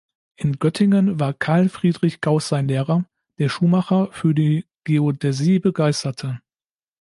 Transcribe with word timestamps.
In 0.35 0.57
Göttingen 0.57 1.19
war 1.19 1.35
Carl 1.35 1.69
Friedrich 1.69 2.21
Gauß 2.21 2.47
sein 2.49 2.67
Lehrer, 2.67 3.05
der 3.37 3.49
Schumacher 3.49 4.11
für 4.11 4.33
die 4.33 4.65
Geodäsie 4.83 5.59
begeisterte. 5.59 6.39